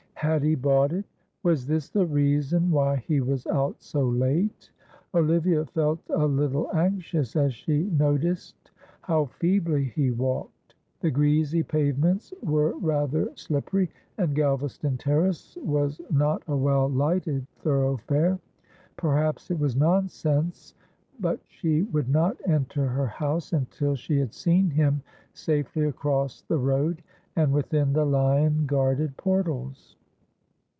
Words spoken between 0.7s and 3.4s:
it? Was this the reason why he